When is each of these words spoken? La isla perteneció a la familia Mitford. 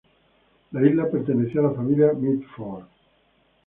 La 0.77 0.81
isla 0.87 1.05
perteneció 1.13 1.61
a 1.61 1.69
la 1.69 1.73
familia 1.77 2.11
Mitford. 2.25 2.87